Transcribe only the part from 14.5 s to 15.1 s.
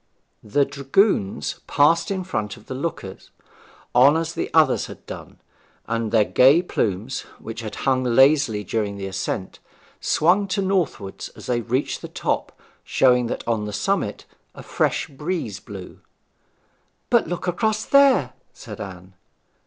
a fresh